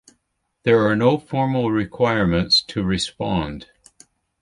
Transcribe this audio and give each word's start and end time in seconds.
There 0.63 0.79
are 0.87 0.95
no 0.95 1.19
formal 1.19 1.69
requirements 1.69 2.63
to 2.63 2.81
respond. 2.81 3.69